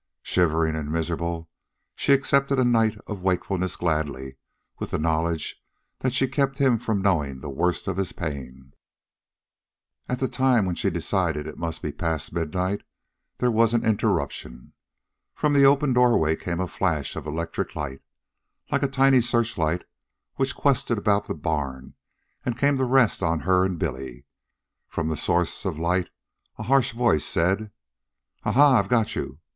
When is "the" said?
4.89-4.97, 7.41-7.51, 10.17-10.27, 15.53-15.65, 21.27-21.35, 25.09-25.15